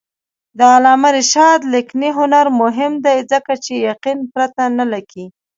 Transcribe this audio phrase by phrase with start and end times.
[0.57, 5.25] د علامه رشاد لیکنی هنر مهم دی ځکه چې یقین پرته نه لیکي.